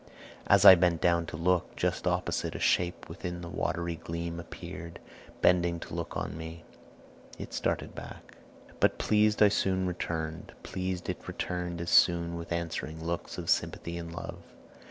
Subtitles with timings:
[0.47, 4.97] As I bent down to look, just opposite A shape within the watery gleam appeared,
[5.41, 6.63] Bending to look on me.
[7.39, 8.37] I started back; It started back;
[8.79, 13.95] but pleased I soon returned, Pleased it returned as soon with answering looks Of sympathy
[13.99, 14.41] and love.